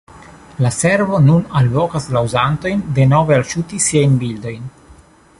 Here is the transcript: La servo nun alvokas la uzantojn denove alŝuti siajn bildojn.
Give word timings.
La 0.65 0.69
servo 0.75 1.17
nun 1.25 1.43
alvokas 1.59 2.07
la 2.15 2.23
uzantojn 2.29 2.81
denove 2.95 3.37
alŝuti 3.41 3.83
siajn 3.89 4.17
bildojn. 4.23 4.65